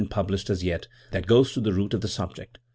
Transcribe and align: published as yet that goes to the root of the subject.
published 0.09 0.49
as 0.49 0.63
yet 0.63 0.87
that 1.11 1.27
goes 1.27 1.53
to 1.53 1.61
the 1.61 1.71
root 1.71 1.93
of 1.93 2.01
the 2.01 2.07
subject. 2.07 2.57